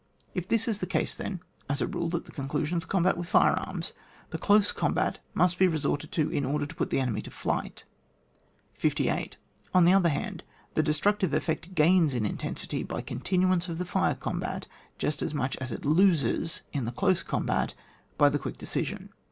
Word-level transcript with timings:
If 0.33 0.47
this 0.47 0.67
is 0.67 0.79
the 0.79 0.87
case 0.87 1.15
then, 1.15 1.41
as 1.69 1.79
a 1.79 1.85
rule 1.85 2.15
at 2.15 2.25
the 2.25 2.31
conclusion 2.31 2.75
of 2.75 2.81
the 2.81 2.87
combat 2.87 3.17
with 3.19 3.27
fire 3.29 3.51
arms, 3.53 3.93
the 4.31 4.39
close 4.39 4.71
combat 4.71 5.19
must 5.35 5.59
be 5.59 5.67
resorted 5.67 6.11
to 6.13 6.27
in 6.31 6.43
order 6.43 6.65
to 6.65 6.73
put 6.73 6.89
the 6.89 6.99
enemy 6.99 7.21
to 7.21 7.29
flight. 7.29 7.83
58. 8.73 9.37
On 9.75 9.85
the 9.85 9.93
other 9.93 10.09
hand, 10.09 10.43
the 10.73 10.81
destruc 10.81 11.19
tive 11.19 11.35
effect 11.35 11.75
gains 11.75 12.15
in 12.15 12.25
intensity 12.25 12.81
by 12.81 13.03
continu 13.03 13.53
ance 13.53 13.69
of 13.69 13.77
the 13.77 13.85
fire 13.85 14.15
combat 14.15 14.65
just 14.97 15.21
as 15.21 15.35
much 15.35 15.55
aa 15.61 15.65
it 15.71 15.85
loses 15.85 16.61
in 16.73 16.85
the 16.85 16.91
close 16.91 17.21
combat 17.21 17.75
by 18.17 18.27
the 18.27 18.39
quick 18.39 18.57
decision. 18.57 19.09